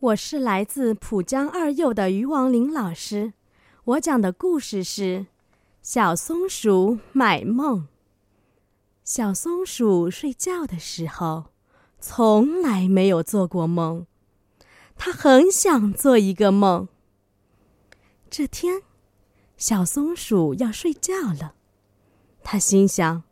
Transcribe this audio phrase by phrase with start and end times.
[0.00, 3.32] 我是来自浦江二幼的于王林老师，
[3.82, 5.02] 我讲的故事是
[5.82, 7.80] 《小松鼠买梦》。
[9.02, 11.46] 小松鼠睡觉的时候，
[11.98, 14.06] 从来没有做过梦，
[14.96, 16.86] 它很想做一个梦。
[18.30, 18.82] 这天，
[19.56, 21.54] 小松鼠要睡觉了，
[22.44, 23.24] 它心想：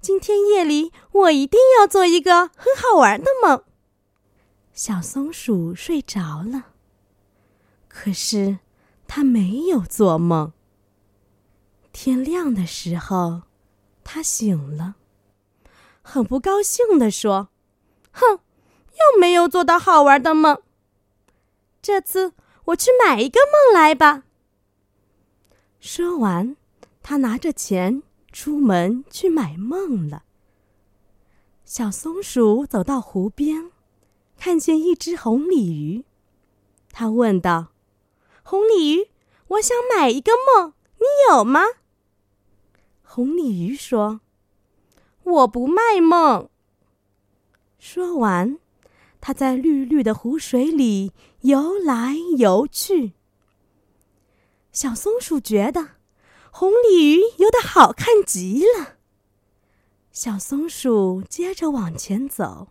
[0.00, 3.62] 今天夜里我一定要做一个很好玩的梦。
[4.78, 6.66] 小松鼠睡着了，
[7.88, 8.60] 可是
[9.08, 10.52] 它没有做梦。
[11.90, 13.42] 天亮的时候，
[14.04, 14.94] 它醒了，
[16.00, 17.48] 很不高兴地说
[18.14, 18.38] ：“哼，
[18.92, 20.62] 又没有做到好玩的梦。
[21.82, 22.34] 这次
[22.66, 24.22] 我去买一个梦来吧。”
[25.80, 26.56] 说完，
[27.02, 30.22] 他拿着钱出门去买梦了。
[31.64, 33.72] 小松鼠走到湖边。
[34.38, 36.04] 看见一只红鲤鱼，
[36.92, 37.72] 他问道
[38.42, 39.08] ：“红鲤鱼，
[39.48, 41.62] 我想买一个梦，你有吗？”
[43.02, 44.20] 红鲤鱼说
[45.24, 46.48] ：“我不卖梦。”
[47.78, 48.58] 说完，
[49.20, 53.14] 它在绿绿的湖水里游来游去。
[54.72, 55.96] 小松鼠觉得
[56.52, 58.98] 红鲤鱼游得好看极了。
[60.12, 62.68] 小松鼠接着往前走。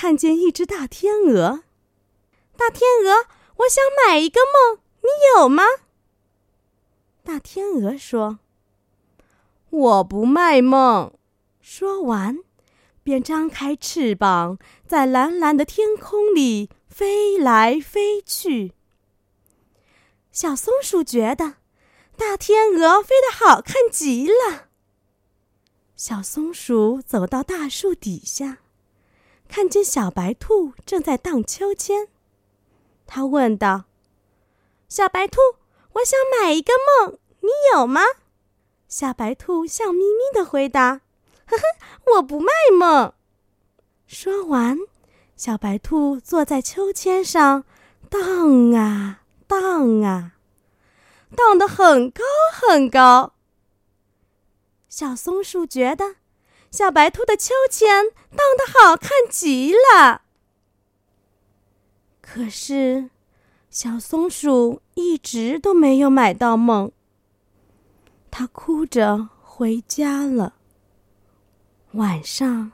[0.00, 1.64] 看见一只大天鹅，
[2.56, 5.64] 大天鹅，我想买一个梦，你有吗？
[7.24, 8.38] 大天鹅说
[9.70, 11.12] ：“我不卖梦。”
[11.60, 12.38] 说完，
[13.02, 18.74] 便张开翅膀，在蓝蓝的天空里飞来飞去。
[20.30, 21.54] 小松鼠觉得
[22.16, 24.68] 大天鹅飞得好看极了。
[25.96, 28.58] 小松鼠走到大树底下。
[29.48, 32.08] 看见小白兔正在荡秋千，
[33.06, 33.86] 他问道
[34.88, 35.40] ：“小白兔，
[35.94, 38.02] 我想买一个梦，你有吗？”
[38.86, 41.00] 小白兔笑眯眯的回答
[41.48, 41.62] ：“呵呵，
[42.14, 43.14] 我不卖梦。”
[44.06, 44.78] 说完，
[45.34, 47.64] 小白兔坐在秋千上
[48.08, 50.32] 荡啊荡啊，
[51.34, 52.22] 荡得很高
[52.52, 53.32] 很高。
[54.88, 56.16] 小松鼠觉得。
[56.70, 60.22] 小白兔的秋千荡得好看极了，
[62.20, 63.10] 可是
[63.70, 66.92] 小松鼠一直都没有买到梦。
[68.30, 70.54] 它哭着回家了。
[71.92, 72.72] 晚上，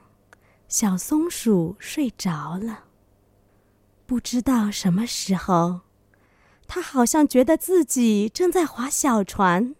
[0.68, 2.84] 小松鼠睡着了。
[4.06, 5.82] 不知道什么时候，
[6.66, 9.76] 它好像觉得自己正在划小船，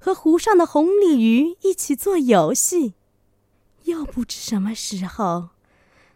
[0.00, 2.94] 和湖上的红鲤鱼一起做游戏。
[3.88, 5.48] 又不知什么时候，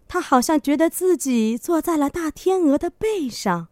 [0.07, 3.69] 他好像觉得自己坐在了大天鹅的背上。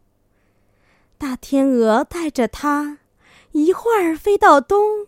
[1.18, 2.98] 大天鹅带着他，
[3.52, 5.06] 一会儿飞到东，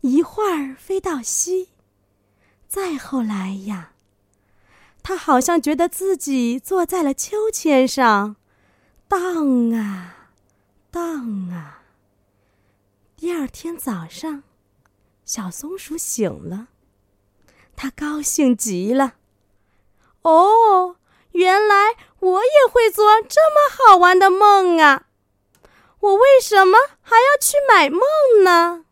[0.00, 1.68] 一会儿飞到西。
[2.66, 3.92] 再后来呀，
[5.00, 8.34] 他好像觉得自己坐在了秋千上，
[9.06, 10.30] 荡啊，
[10.90, 11.82] 荡啊。
[13.14, 14.42] 第二天早上，
[15.24, 16.70] 小松鼠醒了。
[17.76, 19.14] 他高兴极了。
[20.22, 20.96] 哦，
[21.32, 25.06] 原来我也会做这么好玩的梦啊！
[26.00, 28.00] 我为什么还要去买梦
[28.44, 28.83] 呢？